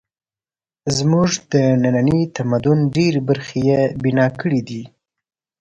زموږ 0.97 1.29
د 1.51 1.53
ننني 1.83 2.19
تمدن 2.37 2.79
ډېرې 2.95 3.21
برخې 3.29 3.59
یې 3.69 3.81
بنا 4.01 4.27
کړې 4.41 4.61
دي. 4.67 4.83